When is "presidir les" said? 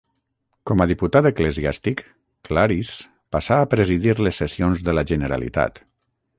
3.77-4.43